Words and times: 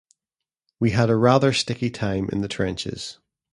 We 0.79 0.89
had 0.89 1.11
a 1.11 1.15
rather 1.15 1.53
sticky 1.53 1.91
time 1.91 2.27
in 2.31 2.41
the 2.41 2.47
trenches. 2.47 3.19